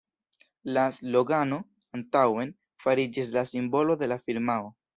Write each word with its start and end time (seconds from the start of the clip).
La 0.77 0.85
slogano 0.97 1.59
«Antaŭen!» 1.99 2.55
fariĝis 2.87 3.33
la 3.39 3.47
simbolo 3.53 4.01
de 4.05 4.13
la 4.13 4.21
firmao. 4.29 4.71